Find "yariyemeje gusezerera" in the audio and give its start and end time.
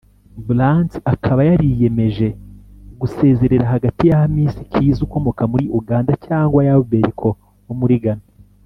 1.49-3.65